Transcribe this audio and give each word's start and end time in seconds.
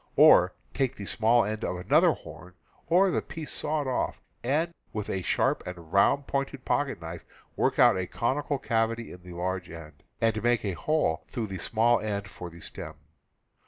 Or 0.15 0.55
take 0.73 0.95
the 0.95 1.05
small 1.05 1.45
end 1.45 1.63
of 1.63 1.75
another 1.77 2.13
horn, 2.13 2.55
or 2.87 3.11
the 3.11 3.21
piece 3.21 3.51
sawed 3.51 3.85
off, 3.85 4.19
and 4.43 4.73
with 4.93 5.11
a 5.11 5.21
sharp 5.21 5.61
and 5.67 5.93
round 5.93 6.25
pointed 6.25 6.65
pocket 6.65 6.99
knife 6.99 7.23
work 7.55 7.77
out 7.77 7.99
a 7.99 8.07
conical 8.07 8.57
cavity 8.57 9.11
at 9.11 9.21
the 9.21 9.33
large 9.33 9.69
end, 9.69 10.01
and 10.19 10.41
make 10.41 10.65
a 10.65 10.71
hole 10.71 11.23
through 11.27 11.45
the 11.45 11.59
small 11.59 11.99
end 11.99 12.27
for 12.27 12.49
the 12.49 12.61
stem. 12.61 12.95